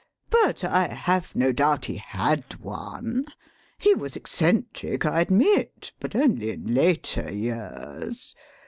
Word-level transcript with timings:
But 0.31 0.63
I 0.63 0.87
have 0.91 1.35
no 1.35 1.51
doubt 1.51 1.85
he 1.85 1.97
had 1.97 2.55
one. 2.55 3.27
He 3.77 3.93
was 3.93 4.15
eccentric, 4.15 5.05
I 5.05 5.21
admit. 5.21 5.91
But 5.99 6.15
only 6.15 6.49
in 6.49 6.73
later 6.73 7.31
years. 7.31 8.33